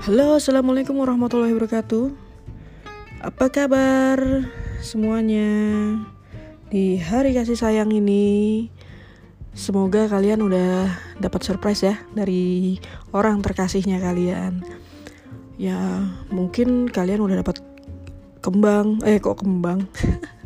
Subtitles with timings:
[0.00, 2.08] Halo, assalamualaikum warahmatullahi wabarakatuh.
[3.20, 4.16] Apa kabar
[4.80, 5.44] semuanya
[6.72, 8.72] di hari kasih sayang ini?
[9.52, 10.88] Semoga kalian udah
[11.20, 12.80] dapat surprise ya dari
[13.12, 14.64] orang terkasihnya kalian.
[15.60, 15.76] Ya,
[16.32, 17.60] mungkin kalian udah dapat
[18.40, 19.84] kembang, eh kok kembang?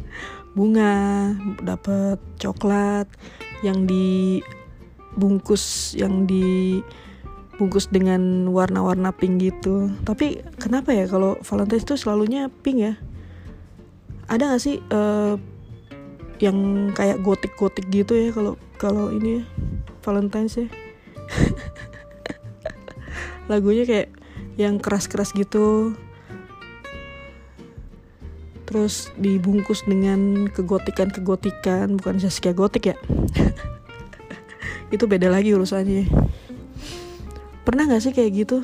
[0.59, 1.31] Bunga,
[1.63, 3.07] dapat coklat
[3.63, 6.83] yang dibungkus yang di
[7.57, 9.91] bungkus dengan warna-warna pink gitu.
[10.03, 12.95] Tapi kenapa ya kalau Valentine's itu selalunya pink ya?
[14.27, 15.39] Ada gak sih uh,
[16.43, 19.43] yang kayak gotik-gotik gitu ya kalau kalau ini ya,
[20.03, 20.69] Valentine's ya?
[23.51, 24.11] Lagunya kayak
[24.59, 25.95] yang keras-keras gitu.
[28.65, 32.97] Terus dibungkus dengan kegotikan-kegotikan bukan Saskia gotik ya?
[34.95, 36.09] Itu beda lagi urusannya
[37.65, 38.59] pernah nggak sih kayak gitu?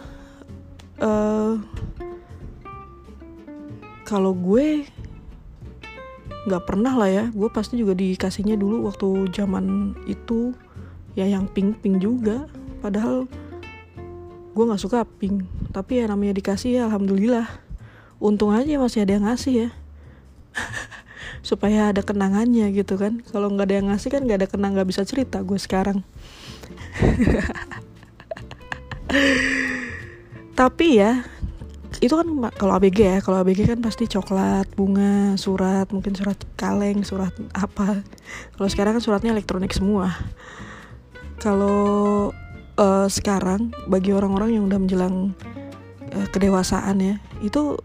[1.00, 1.56] Uh,
[4.04, 4.84] kalau gue
[6.44, 7.24] nggak pernah lah ya.
[7.32, 10.52] Gue pasti juga dikasihnya dulu waktu zaman itu.
[11.16, 12.46] Ya yang pink pink juga.
[12.84, 13.24] Padahal
[14.52, 15.48] gue nggak suka pink.
[15.72, 17.48] Tapi ya namanya dikasih ya alhamdulillah.
[18.20, 19.68] Untung aja masih ada yang ngasih ya.
[21.48, 23.24] Supaya ada kenangannya gitu kan.
[23.24, 26.04] Kalau nggak ada yang ngasih kan nggak ada kenang nggak bisa cerita gue sekarang
[30.60, 31.24] tapi ya
[31.98, 37.02] itu kan kalau ABG ya kalau ABG kan pasti coklat bunga surat mungkin surat kaleng
[37.02, 38.06] surat apa.
[38.56, 40.14] Kalau sekarang kan suratnya elektronik semua.
[41.42, 42.30] Kalau
[42.78, 45.16] uh, sekarang bagi orang-orang yang udah menjelang
[46.14, 47.76] uh, kedewasaan ya itu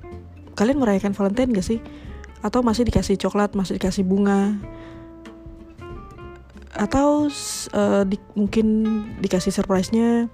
[0.56, 1.80] kalian merayakan Valentine gak sih?
[2.45, 4.56] Atau masih dikasih coklat masih dikasih bunga?
[6.72, 7.28] Atau
[7.73, 8.86] uh, di, mungkin
[9.20, 10.30] dikasih surprise-nya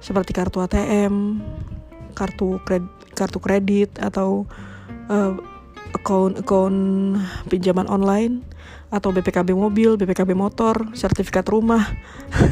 [0.00, 1.44] seperti kartu ATM,
[2.16, 4.48] kartu kredit, kartu kredit atau
[5.12, 5.36] uh,
[5.94, 6.74] akun-akun
[7.52, 8.42] pinjaman online
[8.90, 11.86] atau BPKB mobil, BPKB motor, sertifikat rumah,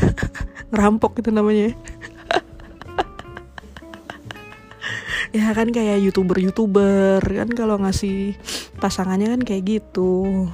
[0.71, 1.75] ngerampok itu namanya.
[5.37, 8.39] ya kan kayak youtuber-youtuber kan kalau ngasih
[8.79, 10.47] pasangannya kan kayak gitu.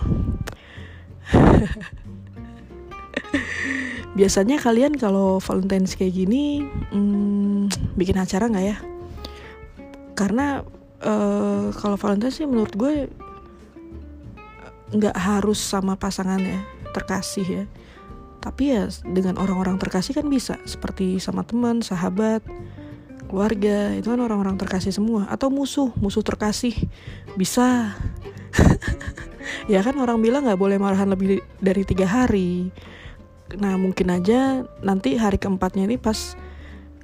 [4.15, 6.63] biasanya kalian kalau Valentine's kayak gini
[6.95, 8.77] hmm, bikin acara nggak ya?
[10.15, 10.63] Karena
[11.03, 13.11] uh, kalau Valentine's sih menurut gue
[14.95, 16.63] nggak harus sama pasangan ya
[16.95, 17.65] terkasih ya.
[18.39, 22.45] Tapi ya dengan orang-orang terkasih kan bisa seperti sama teman sahabat
[23.27, 25.27] keluarga itu kan orang-orang terkasih semua.
[25.27, 26.75] Atau musuh musuh terkasih
[27.35, 27.93] bisa.
[29.65, 32.69] Ya kan orang bilang nggak boleh marahan lebih dari tiga hari
[33.61, 36.35] nah mungkin aja nanti hari keempatnya ini pas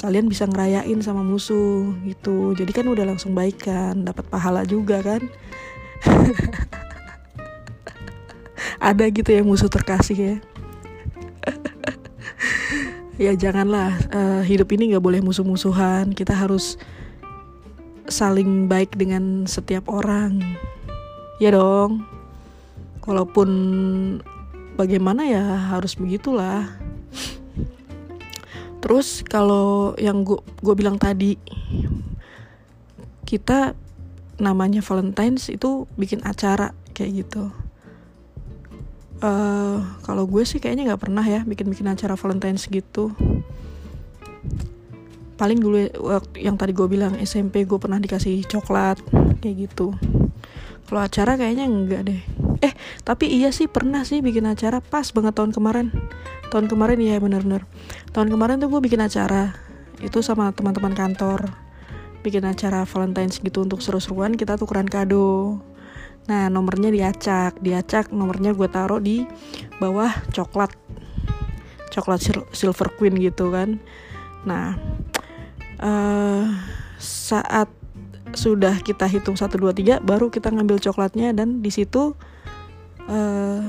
[0.01, 2.56] kalian bisa ngerayain sama musuh gitu.
[2.56, 5.21] Jadi kan udah langsung baikan dapat pahala juga kan.
[8.81, 10.37] Ada gitu ya musuh terkasih ya.
[13.21, 16.17] Ya janganlah uh, hidup ini nggak boleh musuh-musuhan.
[16.17, 16.81] Kita harus
[18.09, 20.41] saling baik dengan setiap orang.
[21.37, 22.00] Ya dong.
[23.05, 23.49] Walaupun
[24.78, 25.42] bagaimana ya
[25.75, 26.66] harus begitulah.
[28.81, 31.36] Terus kalau yang gue bilang tadi
[33.28, 33.76] kita
[34.41, 37.53] namanya Valentine's itu bikin acara kayak gitu.
[39.20, 43.12] Uh, kalau gue sih kayaknya nggak pernah ya bikin bikin acara Valentine's gitu.
[45.37, 45.76] Paling dulu
[46.37, 49.00] yang tadi gue bilang SMP gue pernah dikasih coklat
[49.41, 49.97] kayak gitu
[50.91, 52.19] kalau acara kayaknya enggak deh.
[52.67, 52.75] Eh
[53.06, 55.95] tapi iya sih pernah sih bikin acara pas banget tahun kemarin.
[56.51, 57.62] Tahun kemarin ya bener-bener.
[58.11, 59.55] Tahun kemarin tuh gue bikin acara
[60.03, 61.47] itu sama teman-teman kantor.
[62.27, 65.62] Bikin acara Valentine's gitu untuk seru-seruan kita tukeran kado.
[66.27, 67.62] Nah nomornya diacak.
[67.62, 69.23] Diacak nomornya gue taruh di
[69.79, 70.75] bawah coklat.
[71.94, 73.79] Coklat silver queen gitu kan.
[74.43, 74.75] Nah
[75.79, 76.50] uh,
[76.99, 77.80] saat
[78.35, 82.15] sudah kita hitung 1 2 3 baru kita ngambil coklatnya dan di situ
[83.11, 83.65] uh,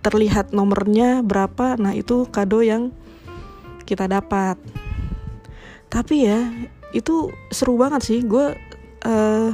[0.00, 1.76] terlihat nomornya berapa.
[1.76, 2.92] Nah itu kado yang
[3.84, 4.56] kita dapat.
[5.92, 6.40] Tapi ya
[6.96, 8.20] itu seru banget sih.
[8.24, 8.56] Gue
[9.04, 9.50] uh,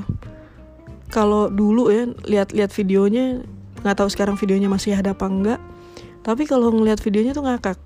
[1.11, 3.43] kalau dulu ya lihat-lihat videonya
[3.82, 5.61] nggak tahu sekarang videonya masih ada apa enggak.
[6.22, 7.79] Tapi kalau ngeliat videonya tuh ngakak.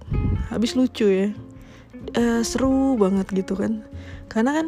[0.52, 1.28] Habis lucu ya.
[2.16, 3.84] Uh, seru banget gitu kan.
[4.28, 4.66] Karena kan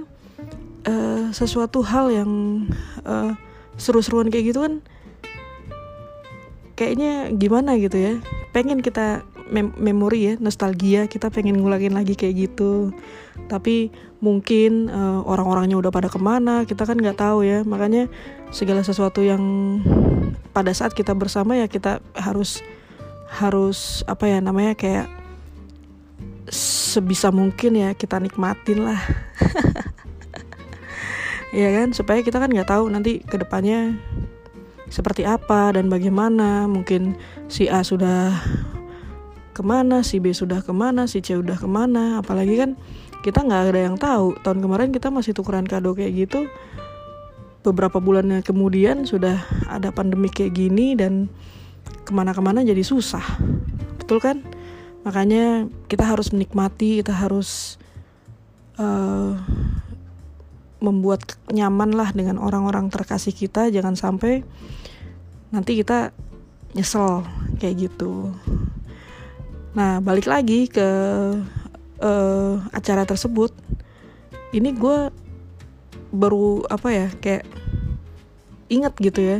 [0.87, 2.31] uh, sesuatu hal yang
[3.07, 3.35] uh,
[3.77, 4.75] seru-seruan kayak gitu kan
[6.77, 8.15] kayaknya gimana gitu ya.
[8.51, 12.91] Pengen kita mem memori ya nostalgia kita pengen ngulangin lagi kayak gitu.
[13.49, 13.93] Tapi
[14.23, 17.63] mungkin uh, orang-orangnya udah pada ke mana kita kan nggak tahu ya.
[17.63, 18.11] Makanya
[18.51, 19.41] segala sesuatu yang
[20.53, 22.61] pada saat kita bersama ya kita harus
[23.33, 25.09] harus apa ya namanya kayak
[26.53, 29.01] sebisa mungkin ya kita nikmatin lah
[31.53, 31.93] ya kan?
[31.93, 34.01] Supaya kita kan nggak tahu nanti ke depannya
[34.89, 36.67] seperti apa dan bagaimana.
[36.67, 37.15] Mungkin
[37.47, 38.35] si A sudah
[39.53, 42.25] ke mana si B sudah ke mana si C udah ke mana.
[42.25, 42.75] Apalagi kan
[43.21, 44.35] kita nggak ada yang tahu.
[44.41, 46.49] Tahun kemarin kita masih tukeran kado kayak gitu.
[47.63, 49.39] Beberapa bulannya kemudian sudah
[49.71, 51.31] ada pandemi kayak gini dan
[52.03, 53.23] ke mana-kemana jadi susah.
[54.03, 54.43] Betul kan?
[55.07, 57.79] Makanya kita harus menikmati kita harus
[58.79, 59.39] uh,
[60.83, 64.43] membuat nyaman lah dengan orang-orang terkasih kita jangan sampai
[65.55, 66.11] nanti kita
[66.75, 67.23] nyesel
[67.63, 68.35] kayak gitu.
[69.79, 70.89] Nah balik lagi ke
[72.03, 73.55] uh, acara tersebut.
[74.53, 75.09] Ini gue
[76.13, 77.47] baru apa ya kayak
[78.69, 79.39] ingat gitu ya.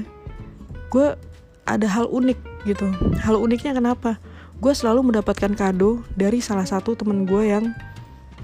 [0.89, 1.19] Gue
[1.67, 2.39] ada hal unik
[2.71, 2.87] gitu.
[3.19, 4.23] Hal uniknya kenapa?
[4.63, 7.75] Gue selalu mendapatkan kado dari salah satu temen gue yang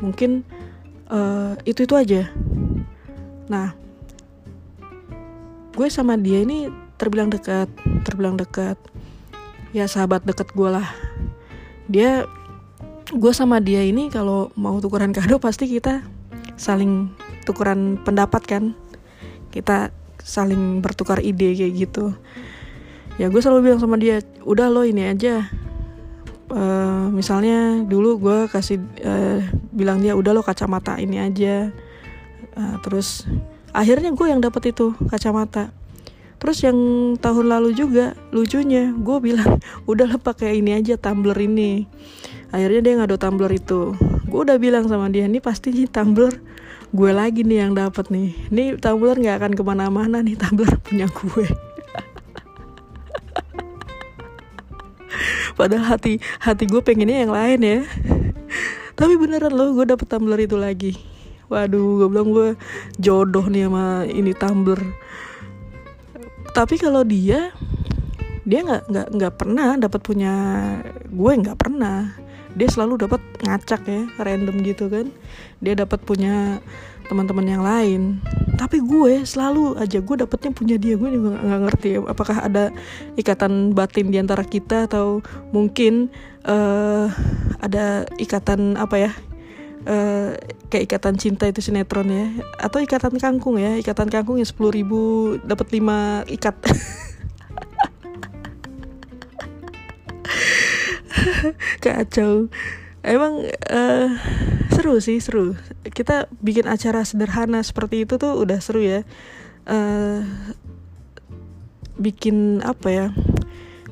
[0.03, 0.43] mungkin
[1.13, 2.27] uh, eh, itu itu aja
[3.49, 3.73] Nah,
[5.73, 6.69] gue sama dia ini
[7.01, 7.69] terbilang dekat,
[8.05, 8.77] terbilang dekat.
[9.73, 10.89] Ya sahabat dekat gue lah.
[11.89, 12.29] Dia,
[13.09, 16.05] gue sama dia ini kalau mau tukeran kado pasti kita
[16.61, 17.09] saling
[17.49, 18.65] tukeran pendapat kan.
[19.49, 19.89] Kita
[20.21, 22.13] saling bertukar ide kayak gitu.
[23.17, 25.49] Ya gue selalu bilang sama dia, udah lo ini aja.
[26.49, 31.69] Uh, misalnya dulu gue kasih uh, bilang dia udah lo kacamata ini aja
[32.59, 33.23] Nah, terus
[33.71, 35.71] akhirnya gue yang dapat itu kacamata.
[36.43, 36.75] Terus yang
[37.19, 41.87] tahun lalu juga lucunya gue bilang udahlah pakai ini aja tumbler ini.
[42.51, 43.95] Akhirnya dia ngado tumbler itu.
[44.27, 46.35] Gue udah bilang sama dia ini pasti nih tumbler
[46.89, 48.35] gue lagi nih yang dapat nih.
[48.51, 51.47] Ini tumbler nggak akan ke mana-mana nih tumbler punya gue.
[55.59, 57.87] Padahal hati hati gue pengennya yang lain ya.
[58.99, 61.18] Tapi beneran loh gue dapet tumbler itu lagi
[61.49, 62.49] waduh gue bilang gue
[63.01, 64.81] jodoh nih sama ini Tumblr.
[66.53, 67.53] Tapi kalau dia
[68.49, 70.35] dia nggak nggak nggak pernah dapat punya
[71.09, 72.13] gue nggak pernah.
[72.57, 75.13] Dia selalu dapat ngacak ya random gitu kan.
[75.61, 76.61] Dia dapat punya
[77.09, 78.21] teman-teman yang lain.
[78.59, 80.97] Tapi gue selalu aja gue dapetnya punya dia.
[80.97, 82.73] Gue juga nggak ngerti apakah ada
[83.17, 86.13] ikatan batin di antara kita atau mungkin
[86.49, 87.09] uh,
[87.61, 89.13] ada ikatan apa ya
[89.89, 90.33] uh,
[90.69, 92.29] kayak ikatan cinta itu sinetron ya.
[92.61, 93.77] Atau ikatan kangkung ya.
[93.81, 95.01] Ikatan kangkung yang sepuluh ribu
[95.43, 96.57] dapat lima ikat.
[101.85, 102.49] Kacau.
[103.01, 104.09] Emang uh,
[104.73, 105.57] seru sih seru.
[105.89, 109.01] Kita bikin acara sederhana seperti itu tuh udah seru ya.
[109.65, 110.23] Uh,
[111.97, 113.07] bikin apa ya?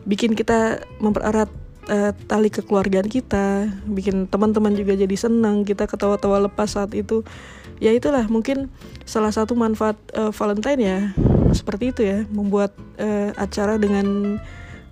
[0.06, 1.50] Bikin kita mempererat
[1.90, 7.22] uh, tali kekeluargaan kita bikin teman-teman juga jadi senang kita ketawa-tawa lepas saat itu.
[7.76, 8.72] Ya itulah mungkin
[9.04, 10.98] salah satu manfaat uh, Valentine ya
[11.52, 14.38] seperti itu ya membuat uh, acara dengan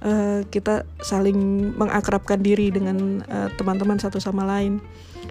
[0.05, 3.25] uh, kita saling mengakrabkan diri dengan
[3.57, 4.79] teman-teman uh, satu sama lain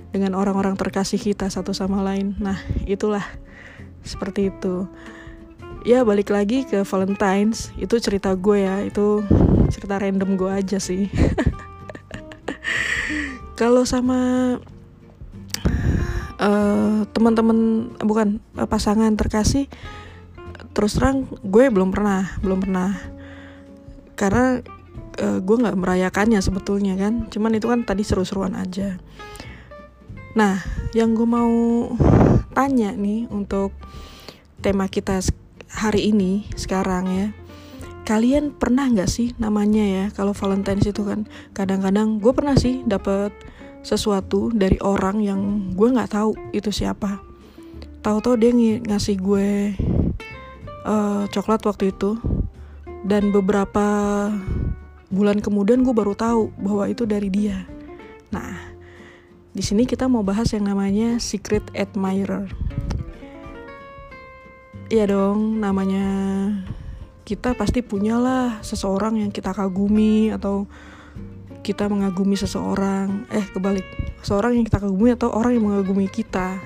[0.09, 2.33] dengan orang-orang terkasih kita satu sama lain.
[2.41, 2.57] Nah
[2.89, 3.23] itulah
[4.01, 4.89] seperti itu.
[5.83, 9.19] Ya balik lagi ke Valentine's itu cerita gue ya itu
[9.73, 11.11] cerita random gue aja sih
[13.53, 14.19] kalau sama
[16.41, 19.69] uh, teman-teman bukan uh, pasangan terkasih
[20.73, 22.91] terus terang gue belum pernah belum pernah.
[24.17, 24.61] Karena
[25.21, 27.29] uh, gue nggak merayakannya sebetulnya kan.
[27.29, 28.97] Cuman itu kan tadi seru-seruan aja.
[30.33, 30.57] Nah
[30.97, 31.53] yang gue mau
[32.53, 33.73] tanya nih untuk
[34.61, 35.21] tema kita
[35.73, 37.27] hari ini sekarang ya
[38.03, 41.23] kalian pernah nggak sih namanya ya kalau Valentine's itu kan?
[41.55, 43.31] Kadang-kadang gue pernah sih dapet
[43.83, 45.41] sesuatu dari orang yang
[45.75, 47.23] gue nggak tahu itu siapa.
[48.03, 49.47] Tahu-tahu dia ng ngasih gue
[50.83, 52.19] uh, coklat waktu itu.
[53.03, 53.83] Dan beberapa
[55.11, 57.63] bulan kemudian gue baru tahu bahwa itu dari dia.
[58.31, 58.75] Nah
[59.53, 62.51] di sini kita mau bahas yang namanya secret admirer.
[64.91, 66.03] Iya dong namanya
[67.23, 70.67] kita pasti punyalah seseorang yang kita kagumi atau
[71.63, 73.23] kita mengagumi seseorang.
[73.31, 73.87] Eh kebalik.
[74.19, 76.59] Seseorang yang kita kagumi atau orang yang mengagumi kita.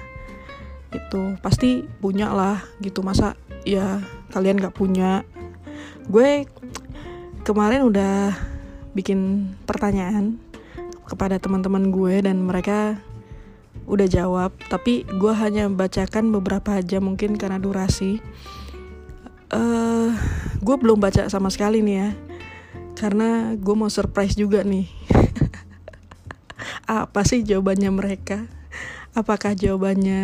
[0.90, 3.06] Itu pasti punya lah gitu.
[3.06, 4.02] Masa ya
[4.34, 5.22] kalian gak punya?
[6.10, 6.50] Gue
[7.46, 8.34] kemarin udah
[8.98, 10.42] bikin pertanyaan
[11.06, 12.98] kepada teman-teman gue dan mereka
[13.86, 14.58] udah jawab.
[14.74, 18.18] Tapi gue hanya bacakan beberapa aja mungkin karena durasi
[19.52, 20.10] uh,
[20.60, 22.10] gue belum baca sama sekali nih ya.
[22.98, 24.90] Karena gue mau surprise juga nih.
[26.88, 28.48] Apa sih jawabannya mereka?
[29.14, 30.24] Apakah jawabannya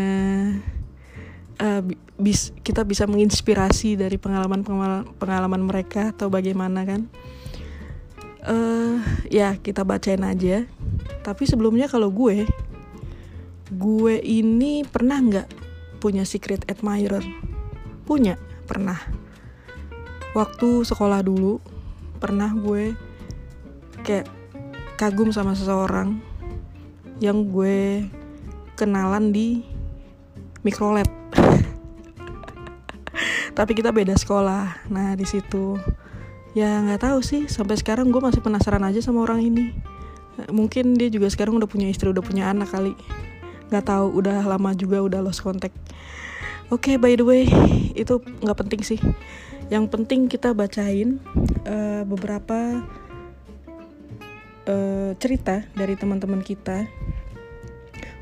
[1.61, 1.81] uh,
[2.17, 7.01] bis kita bisa menginspirasi dari pengalaman pengalaman, pengalaman mereka atau bagaimana kan?
[8.43, 8.99] Uh,
[9.31, 10.67] ya kita bacain aja.
[11.23, 12.43] Tapi sebelumnya kalau gue
[13.73, 15.47] gue ini pernah nggak
[16.03, 17.23] punya secret admirer?
[18.03, 18.97] Punya pernah.
[20.33, 21.61] Waktu sekolah dulu
[22.17, 22.95] pernah gue
[24.01, 24.25] kayak
[24.97, 26.17] kagum sama seseorang
[27.21, 28.07] yang gue
[28.73, 29.61] kenalan di
[30.65, 31.05] mikrolab.
[33.57, 34.89] Tapi kita beda sekolah.
[34.89, 35.77] Nah di situ
[36.57, 39.65] ya nggak tahu sih sampai sekarang gue masih penasaran aja sama orang ini.
[40.49, 42.97] Mungkin dia juga sekarang udah punya istri udah punya anak kali.
[43.69, 45.77] Nggak tahu udah lama juga udah lost contact
[46.69, 47.43] oke okay, by the way
[47.97, 48.99] itu nggak penting sih
[49.71, 51.19] yang penting kita bacain
[51.67, 52.83] uh, beberapa
[54.69, 56.85] uh, cerita dari teman-teman kita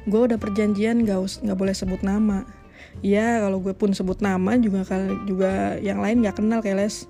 [0.10, 2.48] gue udah perjanjian gak nggak boleh sebut nama
[3.06, 4.82] ya kalau gue pun sebut nama juga
[5.30, 7.06] juga yang lain nggak kenal kayak les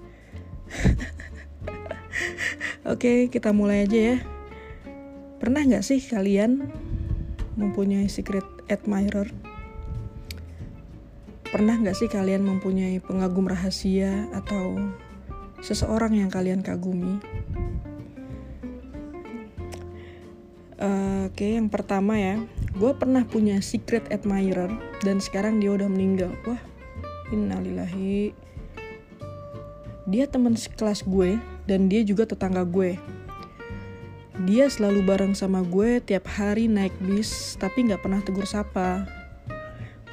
[2.81, 4.17] Oke, kita mulai aja ya.
[5.37, 6.69] Pernah nggak sih kalian
[7.57, 9.29] mempunyai secret admirer?
[11.51, 14.79] Pernah nggak sih kalian mempunyai pengagum rahasia atau
[15.59, 17.19] seseorang yang kalian kagumi?
[20.79, 22.41] Uh, Oke, okay, yang pertama ya,
[22.73, 24.71] gue pernah punya secret admirer
[25.03, 26.33] dan sekarang dia udah meninggal.
[26.47, 26.57] Wah,
[27.29, 28.33] innalillahi.
[30.09, 31.37] Dia teman sekelas gue
[31.69, 32.97] dan dia juga tetangga gue.
[34.49, 39.20] Dia selalu bareng sama gue tiap hari naik bis, tapi nggak pernah tegur sapa.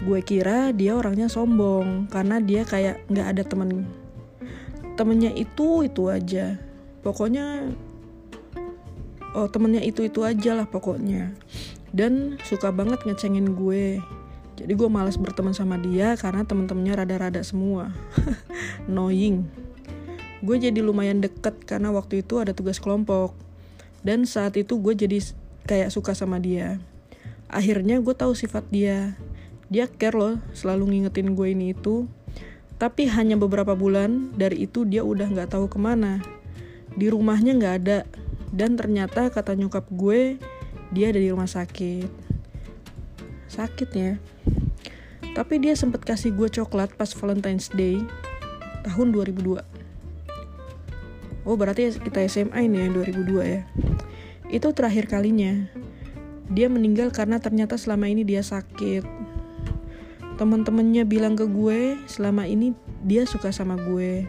[0.05, 3.89] Gue kira dia orangnya sombong karena dia kayak nggak ada temen.
[4.95, 6.59] Temennya itu itu aja.
[7.03, 7.75] Pokoknya
[9.35, 11.35] oh temennya itu itu aja lah pokoknya.
[11.91, 13.99] Dan suka banget ngecengin gue.
[14.59, 17.95] Jadi gue males berteman sama dia karena temen-temennya rada-rada semua.
[18.91, 19.69] Annoying
[20.39, 23.35] gue jadi lumayan deket karena waktu itu ada tugas kelompok
[24.07, 25.19] dan saat itu gue jadi
[25.67, 26.79] kayak suka sama dia
[27.51, 29.19] akhirnya gue tahu sifat dia
[29.69, 32.09] dia care loh selalu ngingetin gue ini itu.
[32.79, 36.25] Tapi hanya beberapa bulan dari itu dia udah nggak tahu ke mana.
[36.97, 37.99] Di rumahnya nggak ada.
[38.49, 40.41] Dan ternyata kata nyokap gue
[40.89, 42.09] dia ada di rumah sakit.
[43.53, 44.17] Sakit ya.
[45.37, 48.01] Tapi dia sempat kasih gue coklat pas Valentine's Day
[48.89, 49.79] tahun 2002
[51.49, 53.65] oh berarti kita SMA ini ya 2002 ya?
[54.53, 55.73] Itu terakhir kalinya.
[56.53, 59.29] Dia meninggal karena ternyata selama ini dia sakit
[60.39, 64.25] teman-temannya bilang ke gue selama ini dia suka sama gue.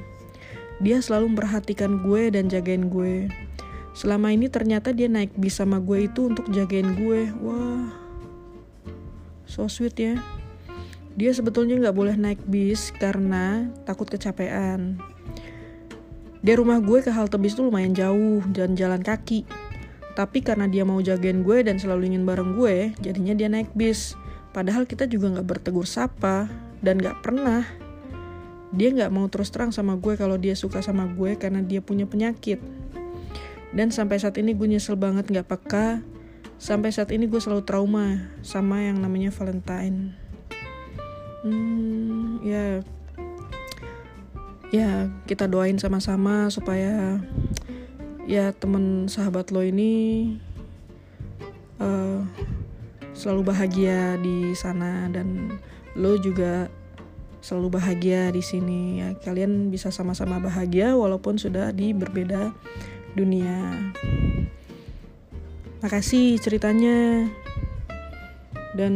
[0.81, 3.29] Dia selalu memperhatikan gue dan jagain gue.
[3.93, 7.29] Selama ini ternyata dia naik bis sama gue itu untuk jagain gue.
[7.39, 8.09] Wah
[9.49, 10.15] so sweet ya.
[11.17, 15.01] Dia sebetulnya nggak boleh naik bis karena takut kecapean.
[16.39, 19.43] Dari rumah gue ke halte bis tuh lumayan jauh dan jalan kaki.
[20.15, 24.15] Tapi karena dia mau jagain gue dan selalu ingin bareng gue, jadinya dia naik bis.
[24.49, 26.49] Padahal kita juga gak bertegur sapa
[26.81, 27.65] dan gak pernah.
[28.73, 32.09] Dia gak mau terus terang sama gue kalau dia suka sama gue karena dia punya
[32.09, 32.61] penyakit.
[33.69, 36.01] Dan sampai saat ini gue nyesel banget gak peka.
[36.59, 40.17] Sampai saat ini gue selalu trauma sama yang namanya Valentine.
[41.39, 42.83] Hmm, ya
[44.69, 47.17] ya kita doain sama-sama supaya
[48.29, 50.37] ya temen sahabat lo ini
[51.81, 52.21] uh,
[53.19, 55.59] selalu bahagia di sana dan
[55.99, 56.71] lo juga
[57.43, 59.03] selalu bahagia di sini.
[59.03, 62.55] Ya kalian bisa sama-sama bahagia walaupun sudah di berbeda
[63.19, 63.91] dunia.
[65.83, 67.27] Makasih ceritanya.
[68.79, 68.95] Dan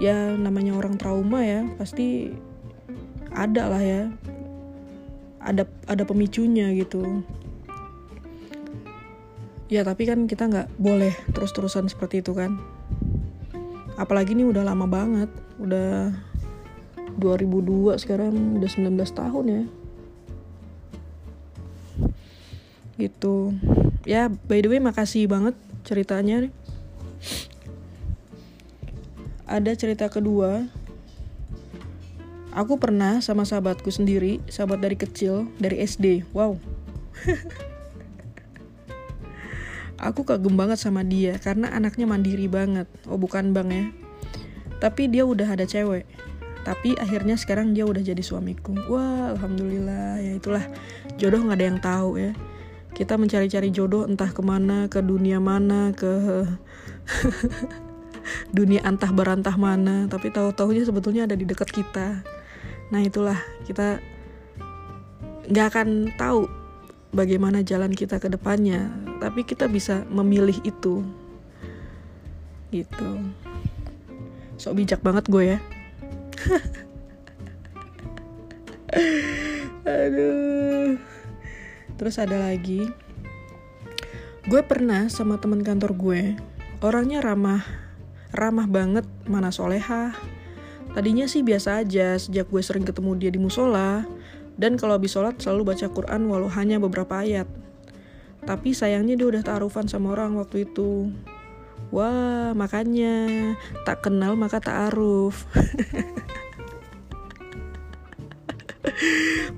[0.00, 2.32] ya namanya orang trauma ya pasti
[3.28, 4.02] ada lah ya.
[5.44, 7.20] Ada ada pemicunya gitu
[9.68, 12.56] ya tapi kan kita nggak boleh terus-terusan seperti itu kan.
[14.00, 15.30] Apalagi ini udah lama banget.
[15.60, 16.12] Udah
[17.20, 19.64] 2002 sekarang udah 19 tahun ya.
[22.98, 23.36] Gitu.
[24.08, 26.48] Ya by the way makasih banget ceritanya.
[29.44, 30.68] Ada cerita kedua.
[32.56, 36.24] Aku pernah sama sahabatku sendiri, sahabat dari kecil, dari SD.
[36.32, 36.56] Wow.
[39.98, 42.86] aku kagum banget sama dia karena anaknya mandiri banget.
[43.10, 43.84] Oh bukan bang ya.
[44.78, 46.06] Tapi dia udah ada cewek.
[46.62, 48.74] Tapi akhirnya sekarang dia udah jadi suamiku.
[48.86, 50.22] Wah alhamdulillah.
[50.22, 50.64] Ya itulah.
[51.18, 52.32] Jodoh nggak ada yang tahu ya.
[52.94, 56.46] Kita mencari-cari jodoh entah ke mana ke dunia mana ke
[58.56, 60.06] dunia antah berantah mana.
[60.06, 62.22] Tapi tahu-tahunya sebetulnya ada di dekat kita.
[62.94, 63.38] Nah itulah.
[63.66, 63.98] Kita
[65.48, 66.67] nggak akan tahu
[67.14, 71.04] bagaimana jalan kita ke depannya tapi kita bisa memilih itu.
[72.68, 73.10] Gitu.
[74.60, 75.58] Sok bijak banget gue ya.
[79.88, 80.98] Aduh.
[81.98, 82.86] Terus ada lagi.
[84.48, 86.36] Gue pernah sama teman kantor gue.
[86.78, 87.88] Orangnya ramah
[88.32, 90.12] ramah banget mana soleha
[90.92, 94.04] tadinya sih biasa aja sejak gue sering ketemu dia di musola
[94.58, 97.46] dan kalau habis sholat selalu baca Quran walau hanya beberapa ayat.
[98.42, 101.14] Tapi sayangnya dia udah ta'arufan sama orang waktu itu.
[101.94, 103.54] Wah, makanya
[103.86, 105.46] tak kenal maka ta'aruf.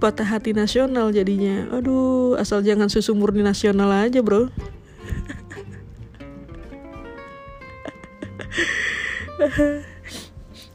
[0.00, 1.64] Patah hati nasional jadinya.
[1.72, 4.52] Aduh, asal jangan susu murni nasional aja, bro.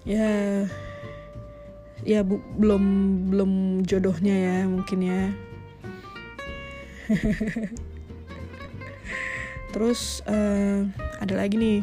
[0.10, 0.66] ya
[2.06, 2.84] ya bu, belum
[3.34, 3.52] belum
[3.84, 5.22] jodohnya ya mungkin ya.
[9.74, 10.86] Terus uh,
[11.20, 11.82] ada lagi nih.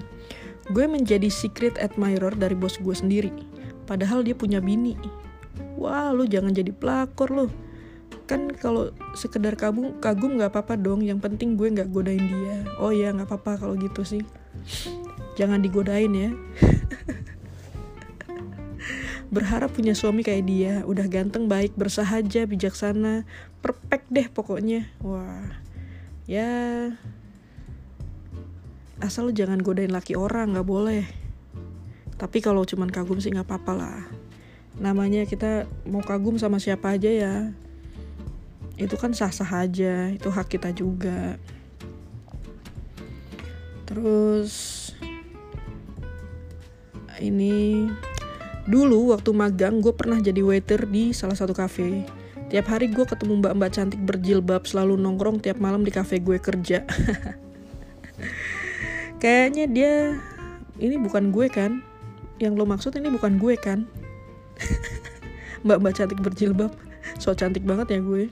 [0.71, 3.35] Gue menjadi secret admirer dari bos gue sendiri.
[3.85, 4.95] Padahal dia punya bini.
[5.77, 7.47] Wah lu jangan jadi pelakor lo
[8.23, 11.03] kan kalau sekedar kagum kagum nggak apa-apa dong.
[11.05, 12.65] Yang penting gue nggak godain dia.
[12.79, 14.23] Oh ya nggak apa-apa kalau gitu sih.
[15.37, 16.31] Jangan digodain ya
[19.33, 20.75] berharap punya suami kayak dia.
[20.85, 23.25] Udah ganteng baik bersahaja bijaksana
[23.65, 24.93] perfect deh pokoknya.
[25.01, 25.49] Wah
[26.29, 26.93] ya.
[29.03, 31.09] Asal jangan godain laki orang nggak boleh.
[32.21, 34.01] Tapi kalau cuman kagum sih nggak apa-apa lah.
[34.79, 37.37] Namanya kita mau kagum sama siapa aja ya.
[38.77, 41.41] Itu kan sah-sah aja itu hak kita juga.
[43.89, 44.53] Terus
[47.19, 47.87] ini
[48.63, 52.07] Dulu waktu magang gue pernah jadi waiter di salah satu cafe.
[52.47, 56.87] Tiap hari gue ketemu mbak-mbak cantik berjilbab selalu nongkrong tiap malam di cafe gue kerja.
[59.23, 59.95] Kayaknya dia
[60.79, 61.83] ini bukan gue kan?
[62.39, 63.89] Yang lo maksud ini bukan gue kan?
[65.67, 66.75] Mbak-mbak cantik berjilbab,
[67.19, 68.31] so cantik banget ya gue.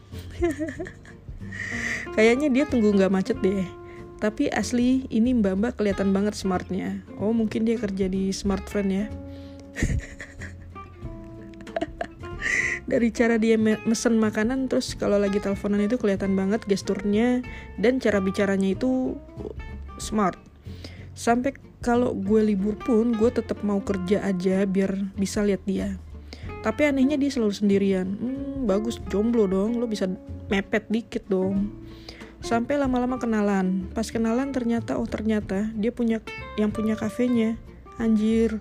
[2.15, 3.67] Kayaknya dia tunggu nggak macet deh.
[4.21, 7.01] Tapi asli ini mbak-mbak kelihatan banget smartnya.
[7.17, 9.07] Oh mungkin dia kerja di Smart Friend ya.
[12.91, 17.39] dari cara dia mesen makanan terus kalau lagi teleponan itu kelihatan banget gesturnya
[17.79, 19.15] dan cara bicaranya itu
[20.03, 20.37] smart.
[21.15, 25.97] Sampai kalau gue libur pun gue tetap mau kerja aja biar bisa lihat dia.
[26.61, 28.09] Tapi anehnya dia selalu sendirian.
[28.21, 29.81] Hmm, bagus jomblo dong.
[29.81, 30.11] Lo bisa
[30.53, 31.73] mepet dikit dong.
[32.45, 33.89] Sampai lama-lama kenalan.
[33.97, 36.21] Pas kenalan ternyata oh ternyata dia punya
[36.61, 37.57] yang punya kafenya.
[37.97, 38.61] Anjir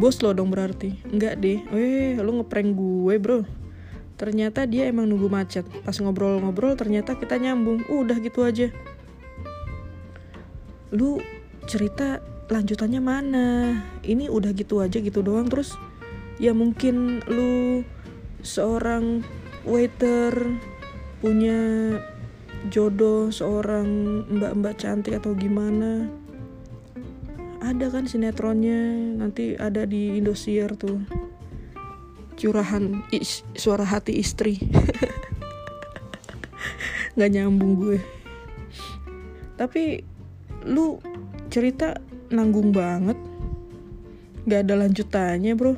[0.00, 0.96] bos lo dong berarti.
[1.04, 3.44] Enggak deh eh lu ngeprank gue bro.
[4.16, 5.68] Ternyata dia emang nunggu macet.
[5.84, 7.84] Pas ngobrol-ngobrol ternyata kita nyambung.
[7.92, 8.72] Udah gitu aja.
[10.96, 11.20] Lu
[11.68, 13.48] cerita lanjutannya mana?
[14.00, 15.52] Ini udah gitu aja gitu doang.
[15.52, 15.76] Terus
[16.40, 17.84] ya mungkin lu
[18.40, 19.20] seorang
[19.68, 20.32] waiter
[21.20, 21.60] punya
[22.68, 23.88] jodoh seorang
[24.28, 26.08] mbak-mbak cantik atau gimana
[27.60, 31.04] ada kan sinetronnya nanti ada di Indosiar tuh.
[32.40, 34.56] Curahan is, suara hati istri.
[37.14, 37.98] Nggak nyambung gue.
[39.60, 40.00] Tapi
[40.64, 40.96] lu
[41.52, 42.00] cerita
[42.32, 43.20] nanggung banget.
[44.48, 45.76] Nggak ada lanjutannya bro.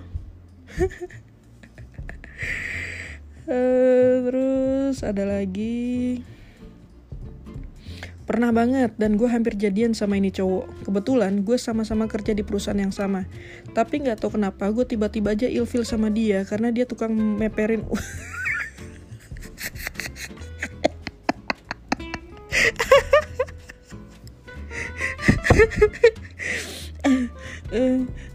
[3.51, 6.23] Uh, terus ada lagi
[8.23, 10.87] Pernah banget dan gue hampir jadian sama ini cowok.
[10.87, 13.27] Kebetulan gue sama-sama kerja di perusahaan yang sama.
[13.75, 17.83] Tapi nggak tahu kenapa gue tiba-tiba aja ilfil sama dia karena dia tukang meperin.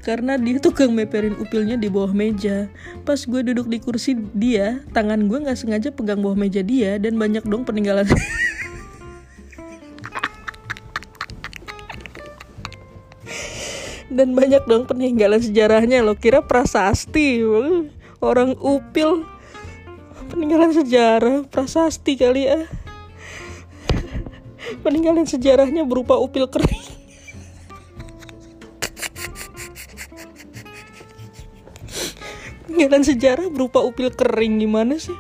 [0.07, 2.71] karena dia tukang meperin upilnya di bawah meja.
[3.03, 7.19] Pas gue duduk di kursi dia, tangan gue nggak sengaja pegang bawah meja dia dan
[7.19, 8.07] banyak dong peninggalan.
[14.17, 17.45] dan banyak dong peninggalan sejarahnya lo kira prasasti
[18.17, 19.29] orang upil.
[20.33, 22.65] Peninggalan sejarah prasasti kali ya.
[24.81, 26.83] Peninggalan sejarahnya berupa upil kering.
[32.65, 35.15] Peninggalan sejarah berupa upil kering gimana sih?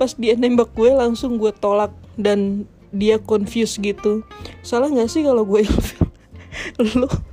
[0.00, 4.24] Pas dia nembak gue langsung gue tolak dan dia confused gitu.
[4.64, 6.08] Salah nggak sih kalau gue ilfil?
[6.98, 7.30] Lo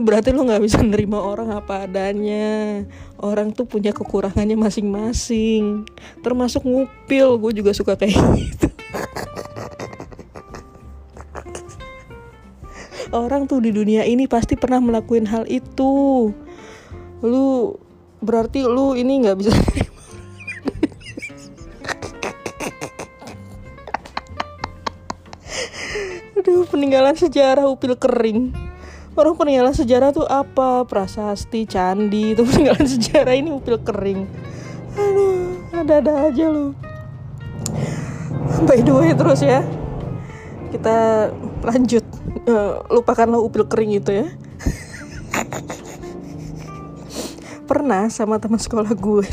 [0.00, 2.84] berarti lo nggak bisa nerima orang apa adanya.
[3.20, 5.84] Orang tuh punya kekurangannya masing-masing.
[6.24, 8.68] Termasuk ngupil gue juga suka kayak gitu.
[13.14, 16.32] Orang tuh di dunia ini pasti pernah melakukan hal itu.
[17.22, 17.76] Lu
[18.24, 19.52] berarti lu ini nggak bisa
[26.40, 28.63] aduh peninggalan sejarah upil kering
[29.14, 30.86] orang peninggalan sejarah tuh apa?
[30.86, 33.34] Prasasti candi itu peninggalan sejarah.
[33.34, 34.26] Ini upil kering.
[34.94, 36.70] Aduh ada-ada aja lu
[38.62, 39.66] by the way terus ya.
[40.70, 41.28] Kita
[41.62, 42.04] lanjut.
[42.44, 44.26] Uh, lupakanlah upil kering itu ya.
[47.70, 49.24] Pernah sama teman sekolah gue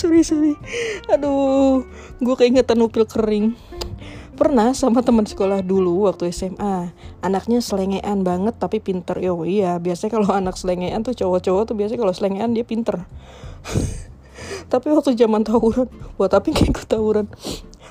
[0.00, 0.60] sorry sorry.
[1.08, 1.88] Aduh
[2.20, 3.56] gue keingetan upil kering
[4.40, 9.20] pernah sama teman sekolah dulu waktu SMA anaknya selengean banget tapi pinter.
[9.20, 13.04] Yo iya biasanya kalau anak selengean tuh cowok-cowok tuh biasanya kalau selengean dia pinter.
[14.72, 17.26] Tapi waktu zaman tawuran wah tapi kayak gue tawuran?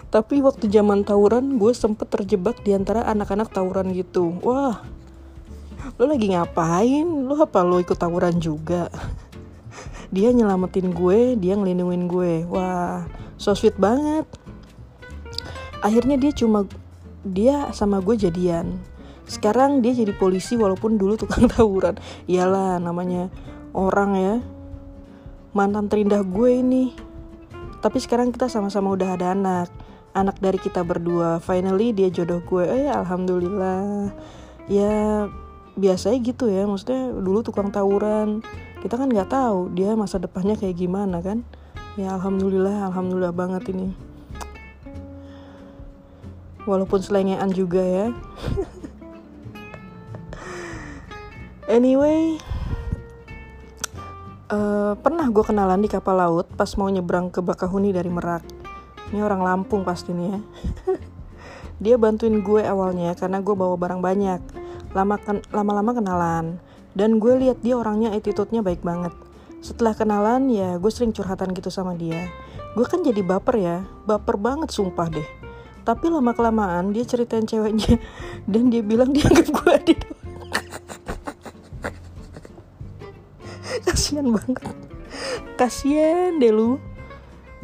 [0.10, 4.34] Tapi waktu zaman tawuran gue sempet terjebak di antara anak-anak tawuran gitu.
[4.42, 4.82] Wah
[6.02, 7.06] lo lagi ngapain?
[7.06, 8.90] Lo apa lo ikut tawuran juga?
[10.16, 12.34] Dia nyelamatin gue dia ngelindungin gue.
[12.50, 13.06] Wah
[13.38, 14.26] so sweet banget
[15.80, 16.68] akhirnya dia cuma
[17.24, 18.80] dia sama gue jadian.
[19.30, 22.00] Sekarang dia jadi polisi walaupun dulu tukang tawuran.
[22.26, 23.30] Iyalah namanya
[23.76, 24.36] orang ya.
[25.54, 26.96] Mantan terindah gue ini.
[27.80, 29.70] Tapi sekarang kita sama-sama udah ada anak.
[30.18, 31.38] Anak dari kita berdua.
[31.38, 32.66] Finally dia jodoh gue.
[32.66, 34.10] Eh alhamdulillah.
[34.66, 35.28] Ya
[35.78, 36.66] biasanya gitu ya.
[36.66, 38.42] Maksudnya dulu tukang tawuran.
[38.80, 41.46] Kita kan nggak tahu dia masa depannya kayak gimana kan.
[42.00, 44.09] Ya alhamdulillah alhamdulillah banget ini
[46.70, 48.08] walaupun selengean juga ya.
[51.70, 52.38] Anyway
[54.50, 58.44] uh, pernah gue kenalan di kapal laut pas mau nyebrang ke Bakahuni dari Merak.
[59.10, 60.40] Ini orang Lampung pasti nih ya.
[61.84, 64.42] Dia bantuin gue awalnya karena gue bawa barang banyak.
[64.92, 65.16] Lama
[65.54, 66.46] lama-lama kenalan.
[66.92, 69.14] Dan gue lihat dia orangnya attitude-nya baik banget.
[69.62, 72.28] Setelah kenalan ya gue sering curhatan gitu sama dia.
[72.76, 73.78] Gue kan jadi baper ya.
[74.04, 75.49] Baper banget sumpah deh
[75.90, 77.98] tapi lama kelamaan dia ceritain ceweknya
[78.52, 80.00] dan dia bilang dia anggap gue adik
[83.90, 84.76] kasian banget.
[85.58, 86.78] Kasian deh lu.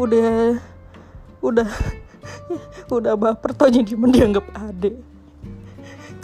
[0.02, 0.58] Udah
[1.46, 1.70] udah
[2.90, 4.98] udah baper dia dianggap adik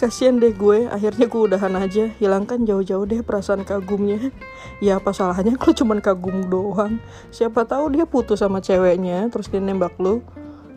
[0.02, 2.10] kasian deh gue akhirnya gue udahan aja.
[2.18, 4.34] Hilangkan jauh-jauh deh perasaan kagumnya.
[4.82, 6.98] Ya apa salahnya kalau cuman kagum doang?
[7.30, 10.26] Siapa tahu dia putus sama ceweknya terus dia nembak lu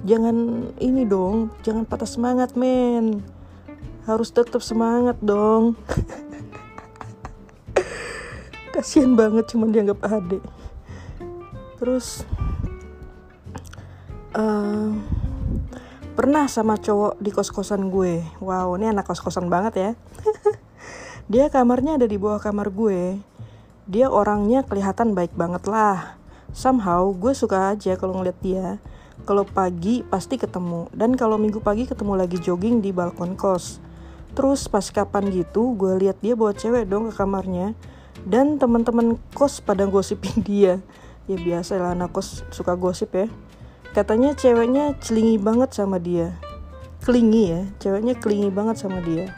[0.05, 3.25] jangan ini dong jangan patah semangat men.
[4.05, 5.81] Harus tetap semangat dong.
[8.77, 10.45] Kasian banget cuman dianggap adik.
[11.81, 12.21] Terus
[14.37, 14.93] uh,
[16.13, 18.21] pernah sama cowok di kos-kosan gue.
[18.45, 19.91] Wow ini anak kos-kosan banget ya.
[21.33, 23.25] Dia kamarnya ada di bawah kamar gue.
[23.89, 26.21] Dia orangnya kelihatan baik banget lah.
[26.53, 28.85] Somehow gue suka aja kalau ngeliat dia
[29.25, 30.93] kalau pagi pasti ketemu.
[30.93, 33.81] Dan kalau minggu pagi ketemu lagi jogging di balkon kos.
[34.37, 37.73] Terus pas kapan gitu gue lihat dia bawa cewek dong ke kamarnya.
[38.23, 40.79] Dan teman-teman kos pada gosipin dia.
[41.25, 43.27] Ya biasa lah anak kos suka gosip ya.
[43.97, 46.37] Katanya ceweknya celingi banget sama dia.
[47.03, 49.33] Kelingi ya ceweknya kelingi banget sama dia.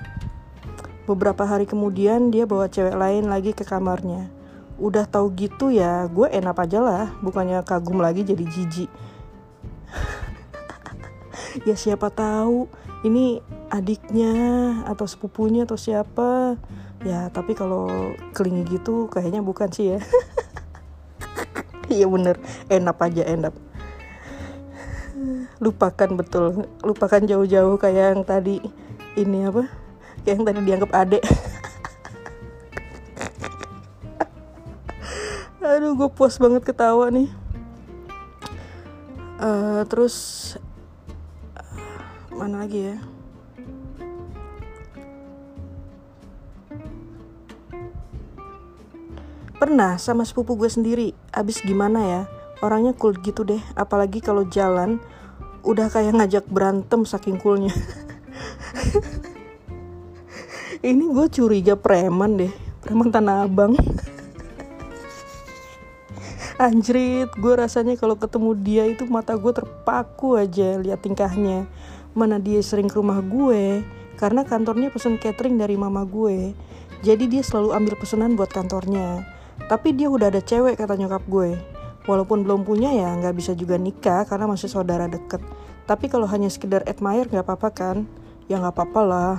[1.07, 4.27] Beberapa hari kemudian dia bawa cewek lain lagi ke kamarnya.
[4.77, 7.07] Udah tahu gitu ya gue enak aja lah.
[7.23, 8.91] Bukannya kagum lagi jadi jijik
[11.65, 12.69] ya siapa tahu
[13.07, 14.35] ini adiknya
[14.85, 16.59] atau sepupunya atau siapa.
[17.07, 20.01] Ya tapi kalau kelingi gitu kayaknya bukan sih ya.
[21.87, 22.35] Iya bener
[22.67, 23.55] enak aja enak.
[25.63, 28.59] Lupakan betul lupakan jauh-jauh kayak yang tadi
[29.15, 29.71] ini apa?
[30.27, 31.23] Kayak yang tadi dianggap adek.
[35.63, 37.31] Aduh gue puas banget ketawa nih
[39.41, 40.17] uh, terus
[41.57, 42.97] uh, mana lagi ya?
[49.57, 51.17] Pernah sama sepupu gue sendiri.
[51.33, 52.23] Abis gimana ya?
[52.61, 53.61] Orangnya cool gitu deh.
[53.73, 55.01] Apalagi kalau jalan
[55.65, 57.73] udah kayak ngajak berantem saking coolnya.
[60.87, 62.53] Ini gue curiga preman deh.
[62.85, 63.73] Preman tanah abang
[66.57, 71.69] anjrit gue rasanya kalau ketemu dia itu mata gue terpaku aja lihat tingkahnya.
[72.17, 73.85] Mana dia sering ke rumah gue
[74.17, 76.57] karena kantornya pesen catering dari mama gue.
[77.05, 79.29] Jadi dia selalu ambil pesanan buat kantornya.
[79.69, 81.61] Tapi dia udah ada cewek kata nyokap gue.
[82.09, 85.45] Walaupun belum punya ya nggak bisa juga nikah karena masih saudara deket.
[85.85, 87.97] Tapi kalau hanya sekedar admire nggak apa-apa kan?
[88.49, 89.35] Ya nggak apa-apa lah.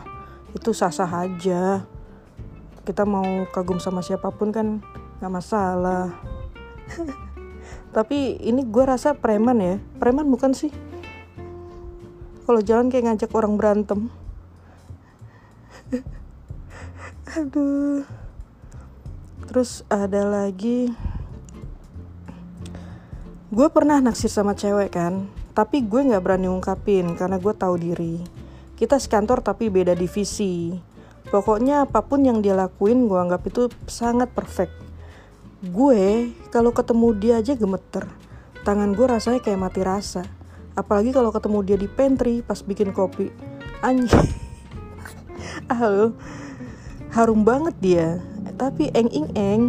[0.54, 1.82] Itu sah-sah aja.
[2.86, 4.86] Kita mau kagum sama siapa pun kan
[5.18, 6.37] nggak masalah
[7.96, 9.76] tapi ini gue rasa preman ya.
[10.00, 10.72] Preman bukan sih?
[12.48, 14.08] Kalau jalan kayak ngajak orang berantem.
[17.38, 18.08] Aduh.
[19.48, 20.92] Terus ada lagi.
[23.48, 28.22] Gue pernah naksir sama cewek kan tapi gue nggak berani ungkapin karena gue tahu diri.
[28.78, 30.70] Kita sekantor tapi beda divisi.
[31.34, 34.87] Pokoknya apa pun yang dia lakuin gue anggap itu sangat perfect
[35.64, 38.06] gue kalau ketemu dia aja gemeter.
[38.62, 40.26] Tangan gue rasanya kayak mati rasa.
[40.78, 43.34] Apalagi kalau ketemu dia di pantry pas bikin kopi.
[43.82, 44.30] Anjing.
[45.68, 46.14] Ah
[47.12, 48.08] harum banget dia.
[48.56, 49.62] Tapi eng ing eng.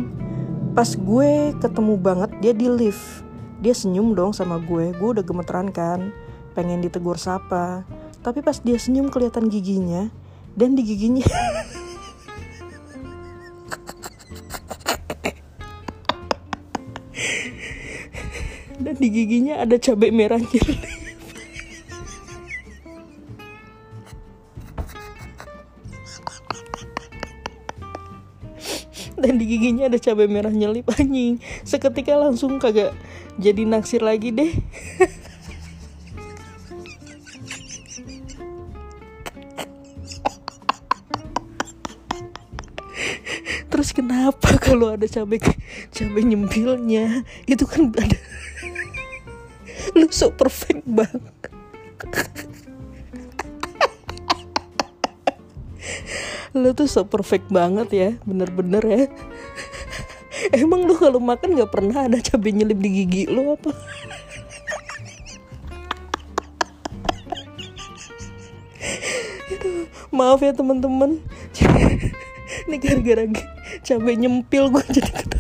[0.77, 3.25] Pas gue ketemu banget dia di lift.
[3.59, 4.95] Dia senyum dong sama gue.
[4.95, 6.15] Gue udah gemeteran kan.
[6.55, 7.83] Pengen ditegur sapa.
[8.23, 10.13] Tapi pas dia senyum kelihatan giginya
[10.59, 11.23] dan di giginya
[18.89, 20.65] dan di giginya ada cabai merahnya.
[29.21, 31.37] Dan di giginya ada cabai merah nyelip anjing.
[31.69, 32.97] Seketika langsung kagak
[33.37, 34.57] jadi naksir lagi deh.
[43.69, 45.45] Terus kenapa kalau ada cabai
[45.93, 47.21] cabai nyempilnya?
[47.45, 48.17] Itu kan ada
[49.95, 51.35] lu so perfect banget.
[56.57, 59.05] Lu tuh so perfect banget ya bener-bener ya.
[60.55, 63.71] Emang lu kalau makan nggak pernah ada cabai nyelip di gigi lu apa?
[70.09, 71.21] Maaf ya teman-teman.
[72.69, 73.23] Ini gara-gara
[73.85, 75.38] cabai nyempil gue jadi ketawa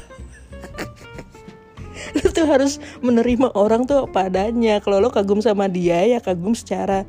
[2.38, 4.78] tuh harus menerima orang tuh apa adanya.
[4.78, 7.02] Kalau lo kagum sama dia ya kagum secara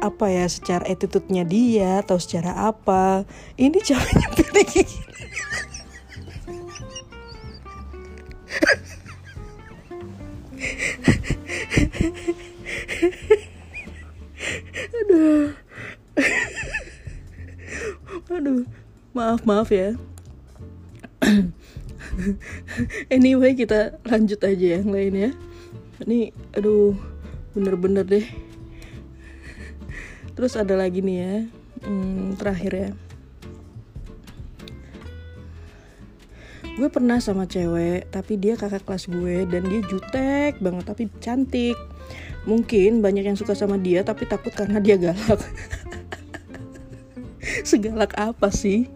[0.00, 3.28] apa ya secara attitude-nya dia atau secara apa.
[3.60, 4.66] Ini caranya pilih
[14.96, 15.52] aduh.
[18.36, 18.64] Aduh.
[19.16, 19.96] Maaf maaf ya
[23.16, 25.30] anyway kita lanjut aja yang lain ya.
[26.04, 26.96] Ini aduh
[27.56, 28.26] bener-bener deh.
[30.36, 31.34] Terus ada lagi nih ya.
[31.84, 32.90] Hmm, terakhir ya.
[36.76, 41.76] Gue pernah sama cewek tapi dia kakak kelas gue dan dia jutek banget tapi cantik.
[42.44, 45.40] Mungkin banyak yang suka sama dia tapi takut karena dia galak.
[47.68, 48.92] Segalak apa sih?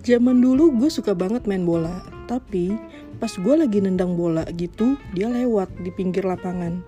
[0.00, 2.76] Zaman dulu gue suka banget main bola tapi
[3.16, 6.84] pas gue lagi nendang bola gitu dia lewat di pinggir lapangan.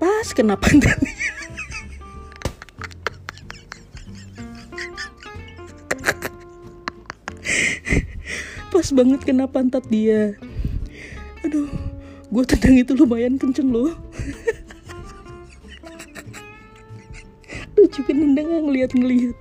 [0.00, 1.12] Pas kena pantatnya
[8.72, 10.40] pas banget kena pantat dia?
[11.44, 11.68] Aduh
[12.32, 13.92] gue tendang itu lumayan kenceng loh.
[17.76, 19.36] Lucu kan nendang ngeliat-ngeliat.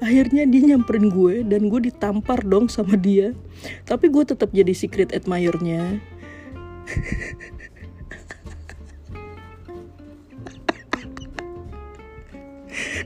[0.00, 3.36] Akhirnya dia nyamperin gue dan gue ditampar dong sama dia
[3.84, 6.00] tapi gue tetap jadi secret admirer-nya.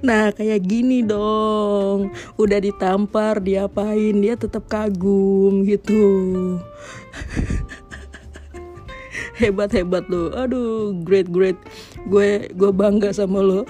[0.02, 2.10] Nah kayak gini dong.
[2.34, 6.02] Udah ditampar diapain Dia tetap kagum gitu.
[9.38, 10.34] Hebat hebat lo.
[10.34, 11.56] Aduh great great.
[12.10, 13.62] Gue gue bangga sama lo.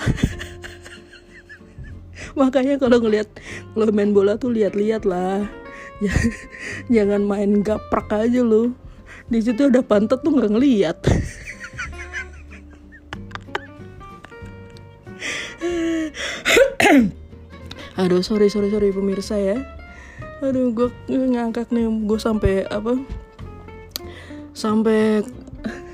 [2.33, 3.29] Makanya kalau ngeliat
[3.77, 5.62] Lo main bola tuh lihat-lihat lah
[6.95, 8.75] Jangan main gaprak aja lo
[9.33, 10.99] di situ udah pantat tuh nggak ngeliat.
[18.01, 19.63] Aduh sorry sorry sorry pemirsa ya.
[20.43, 22.99] Aduh gue ngangkat nih gue sampai apa?
[24.53, 25.23] Sampai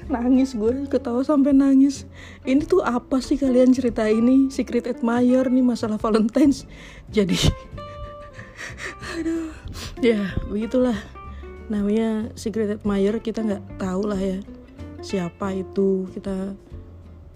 [0.09, 2.09] nangis gue ketawa sampai nangis.
[2.49, 4.49] Ini tuh apa sih kalian cerita ini?
[4.49, 6.65] Secret admirer nih masalah Valentine's.
[7.13, 7.37] Jadi
[9.19, 9.51] aduh.
[9.99, 10.97] Ya begitulah.
[11.69, 14.39] Namanya secret admirer kita nggak tahu lah ya
[15.03, 16.07] siapa itu.
[16.15, 16.55] Kita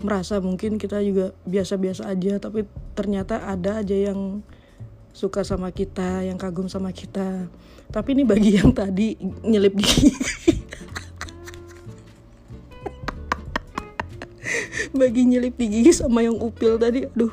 [0.02, 2.66] merasa mungkin kita juga biasa-biasa aja tapi
[2.98, 4.42] ternyata ada aja yang
[5.12, 7.50] suka sama kita yang kagum sama kita.
[7.92, 9.84] Tapi ini bagi yang tadi nyelip di
[14.92, 17.32] bagi nyelip di gigi sama yang upil tadi aduh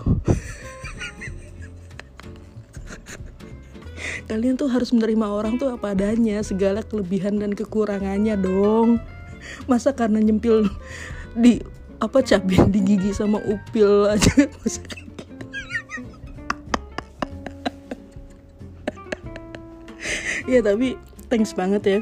[4.30, 9.02] kalian tuh harus menerima orang tuh apa adanya segala kelebihan dan kekurangannya dong.
[9.66, 10.70] Masa karena nyempil
[11.34, 11.58] di
[11.98, 15.26] apa cabai di gigi sama upil aja masa gitu.
[20.46, 20.94] Ya tapi
[21.28, 22.00] thanks banget ya.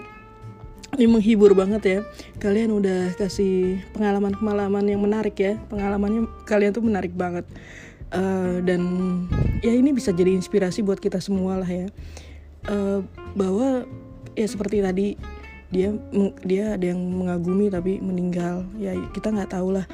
[1.00, 2.00] Ini menghibur banget ya.
[2.44, 5.56] Kalian udah kasih pengalaman-pengalaman yang menarik ya.
[5.72, 7.48] Pengalamannya kalian tuh menarik banget
[8.14, 8.82] uh, dan
[9.64, 11.88] ya ini bisa jadi inspirasi buat kita semua lah ya.
[12.68, 13.00] Uh,
[13.36, 13.88] bahwa
[14.36, 15.16] ya seperti tadi
[15.68, 15.92] dia
[16.48, 18.64] dia ada yang mengagumi tapi meninggal.
[18.80, 19.86] Ya kita nggak tahu lah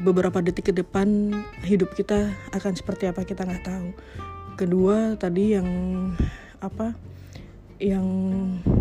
[0.00, 1.34] beberapa detik ke depan
[1.66, 3.88] hidup kita akan seperti apa kita nggak tahu.
[4.56, 5.68] Kedua tadi yang
[6.60, 6.92] apa
[7.80, 8.04] yang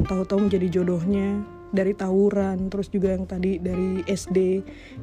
[0.03, 4.37] tahu-tahu menjadi jodohnya dari tawuran terus juga yang tadi dari SD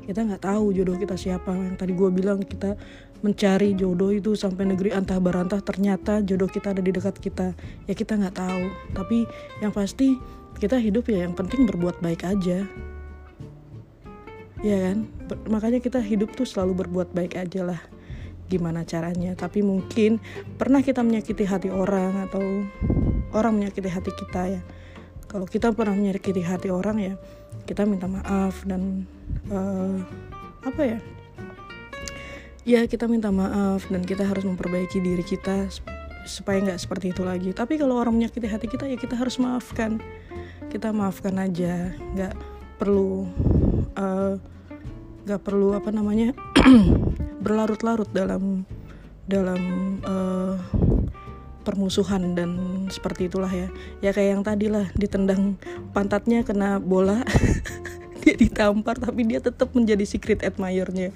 [0.04, 1.54] kita nggak tahu jodoh kita siapa.
[1.54, 2.76] Yang tadi gue bilang kita
[3.24, 7.57] mencari jodoh itu sampai negeri antah barantah ternyata jodoh kita ada di dekat kita.
[7.88, 8.64] Ya kita nggak tahu.
[8.92, 9.29] Tapi
[9.61, 10.16] yang pasti
[10.57, 12.64] kita hidup ya yang penting berbuat baik aja.
[14.64, 15.07] Ya kan?
[15.48, 17.81] Makanya kita hidup tuh selalu berbuat baik aja lah.
[18.46, 19.37] Gimana caranya?
[19.37, 20.22] Tapi mungkin
[20.57, 22.42] pernah kita menyakiti hati orang atau
[23.37, 24.62] orang menyakiti hati kita ya.
[25.26, 27.14] Kalau kita pernah menyakiti hati orang ya
[27.66, 29.05] kita minta maaf dan
[29.50, 29.98] uh,
[30.62, 30.98] apa ya
[32.66, 35.70] ya kita minta maaf dan kita harus memperbaiki diri kita
[36.26, 37.55] supaya nggak seperti itu lagi.
[37.55, 40.02] Tapi kalau orang menyakiti hati kita ya kita harus maafkan.
[40.66, 42.35] Kita maafkan aja nggak
[42.76, 43.31] perlu
[43.94, 44.35] eh,
[45.24, 46.35] nggak uh, perlu apa namanya
[47.46, 48.66] berlarut-larut dalam
[49.31, 49.62] dalam
[50.02, 50.59] uh,
[51.62, 52.50] permusuhan dan
[52.90, 53.70] seperti itulah ya.
[54.02, 55.55] Ya kayak yang tadi lah ditendang
[55.94, 57.22] pantatnya kena bola
[58.26, 61.14] dia ditampar tapi dia tetap menjadi secret admirer-nya.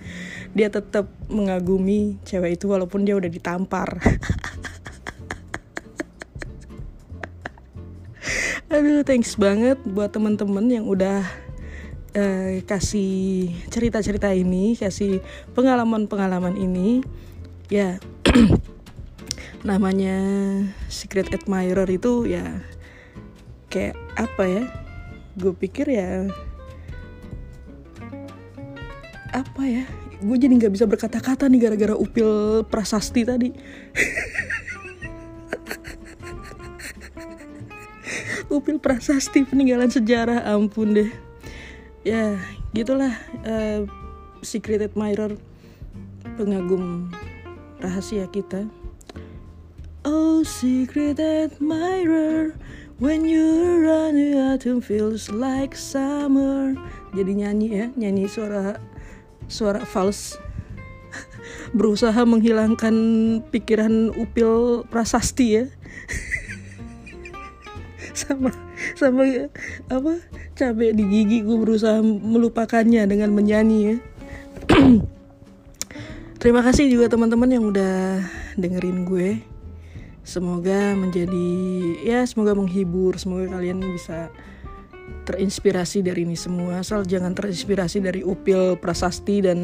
[0.54, 3.98] Dia tetap mengagumi cewek itu walaupun dia udah ditampar.
[8.70, 11.26] Aduh thanks banget buat teman-teman yang udah
[12.14, 15.18] uh, kasih cerita-cerita ini kasih
[15.58, 17.02] pengalaman-pengalaman ini.
[17.66, 17.98] Ya
[19.66, 20.22] namanya
[20.86, 22.62] secret admirer itu ya
[23.66, 24.62] kayak apa ya?
[25.34, 26.30] Gue pikir ya
[29.32, 29.84] apa ya?
[30.20, 33.50] Gue jadi nggak bisa berkata-kata nih gara-gara upil prasasti tadi.
[38.50, 41.06] Upil prasasti peninggalan sejarah ampun deh.
[42.02, 42.34] Ya
[42.74, 43.14] gitulah
[43.46, 43.86] uh,
[44.42, 45.38] secret admirer
[46.34, 47.14] pengagum
[47.78, 48.66] rahasia kita.
[50.02, 52.58] Oh secret admirer
[53.00, 56.76] When you run the autumn feels like summer.
[57.16, 58.76] Jadi nyanyi ya Nyanyi suara
[59.50, 60.38] Suara false
[61.76, 62.94] Berusaha menghilangkan
[63.50, 65.64] pikiran upil prasasti ya.
[68.20, 68.54] Sama
[68.94, 69.26] Sama
[69.90, 70.12] Apa
[70.54, 73.96] Cabai di gigi gue berusaha melupakannya dengan menyanyi ya.
[76.40, 78.24] Terima kasih juga teman-teman yang udah
[78.56, 79.40] dengerin gue.
[80.20, 81.48] Semoga menjadi
[82.04, 84.28] ya semoga menghibur semoga kalian bisa
[85.24, 86.80] terinspirasi dari ini semua.
[86.80, 89.60] Asal jangan terinspirasi dari upil prasasti dan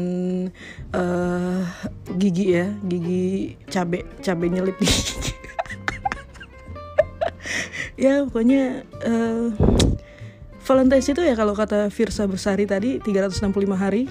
[0.93, 1.61] uh,
[2.15, 4.77] gigi ya gigi cabe cabe nyelip.
[4.79, 5.33] Di gigi
[7.97, 9.49] ya pokoknya uh,
[10.67, 14.05] Valentine's itu ya kalau kata Virsa Besari tadi 365 hari.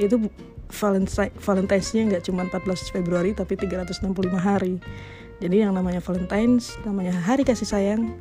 [0.00, 0.30] Itu
[0.70, 4.06] Valentine's-nya nggak cuma 14 Februari tapi 365
[4.38, 4.78] hari.
[5.40, 8.12] Jadi yang namanya Valentine's, namanya hari kasih sayang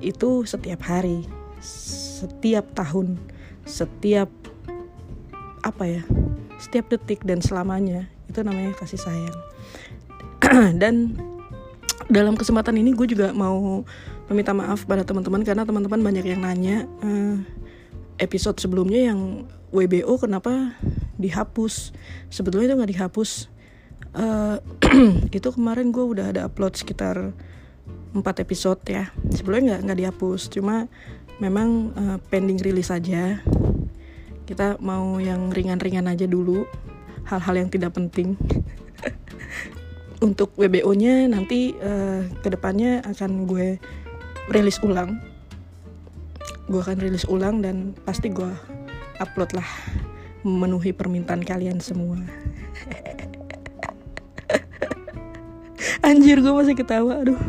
[0.00, 1.28] itu setiap hari,
[1.64, 3.16] setiap tahun,
[3.64, 4.28] setiap
[5.64, 6.02] apa ya?
[6.60, 9.38] Setiap detik dan selamanya itu namanya kasih sayang.
[10.80, 11.16] dan
[12.12, 13.82] dalam kesempatan ini gue juga mau
[14.28, 17.40] meminta maaf pada teman-teman karena teman-teman banyak yang nanya uh,
[18.20, 20.76] episode sebelumnya yang WBO kenapa
[21.16, 21.90] dihapus
[22.28, 23.30] sebetulnya itu nggak dihapus
[24.16, 24.60] uh,
[25.36, 27.34] itu kemarin gue udah ada upload sekitar
[28.14, 30.86] 4 episode ya sebelumnya nggak nggak dihapus cuma
[31.42, 33.42] memang uh, pending rilis aja
[34.44, 36.68] kita mau yang ringan-ringan aja dulu
[37.24, 38.36] hal-hal yang tidak penting.
[40.26, 43.80] Untuk WBO-nya nanti uh, ke depannya akan gue
[44.52, 45.16] rilis ulang.
[46.68, 48.52] Gue akan rilis ulang dan pasti gue
[49.20, 49.68] upload lah
[50.44, 52.20] memenuhi permintaan kalian semua.
[56.04, 57.40] Anjir gue masih ketawa aduh.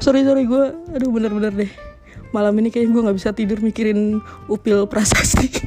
[0.00, 0.64] Sorry sorry gue
[0.96, 1.91] aduh bener-bener deh
[2.32, 5.52] malam ini kayaknya gue nggak bisa tidur mikirin upil prasasti.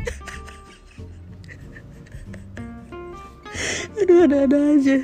[4.01, 4.97] Aduh ada-ada aja.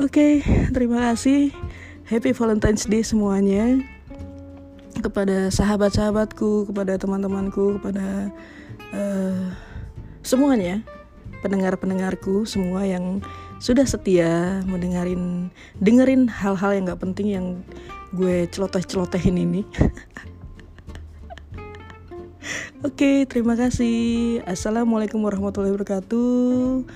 [0.00, 1.52] Oke okay, terima kasih.
[2.08, 3.84] Happy Valentine's Day semuanya.
[4.98, 8.32] Kepada sahabat-sahabatku kepada teman-temanku kepada
[8.96, 9.52] uh,
[10.24, 10.82] semuanya.
[11.38, 13.22] Pendengar-pendengarku semua yang
[13.62, 17.62] sudah setia mendengarin dengerin hal-hal yang nggak penting yang
[18.14, 19.62] gue celoteh-celotehin ini
[22.86, 24.40] Oke, terima kasih.
[24.46, 26.86] Assalamualaikum warahmatullahi wabarakatuh.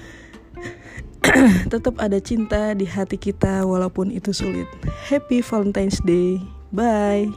[1.73, 4.67] Tetap ada cinta di hati kita walaupun itu sulit.
[5.09, 6.43] Happy Valentine's Day.
[6.75, 7.31] Bye.